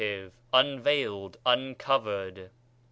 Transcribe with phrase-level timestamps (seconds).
[0.51, 2.49] unveiled, uncovered.